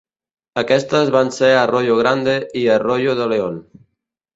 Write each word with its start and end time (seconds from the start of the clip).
Aquestes 0.61 1.11
van 1.17 1.29
ser 1.37 1.51
Arroyo 1.59 2.01
Grande 2.03 2.37
i 2.65 2.67
Arroyo 2.81 3.19
de 3.23 3.33
León. 3.37 3.67